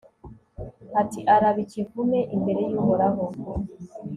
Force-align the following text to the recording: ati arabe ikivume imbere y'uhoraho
ati 1.01 1.19
arabe 1.35 1.59
ikivume 1.65 2.19
imbere 2.35 2.61
y'uhoraho 2.71 3.23